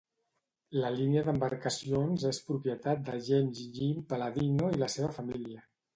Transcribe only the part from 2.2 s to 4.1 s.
és propietat de James "Jim"